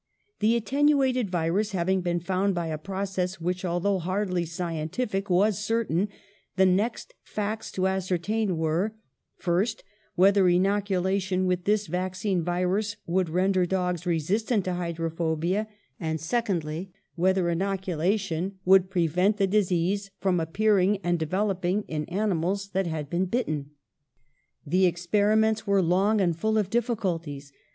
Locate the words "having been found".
1.73-2.55